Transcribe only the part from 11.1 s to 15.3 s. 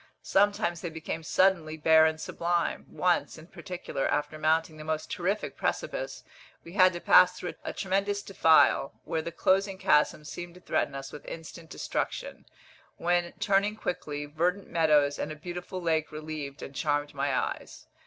with instant destruction, when, turning quickly, verdant meadows